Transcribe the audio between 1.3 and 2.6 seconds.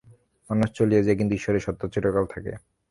ঈশ্বরের সত্য চিরকাল থাকে।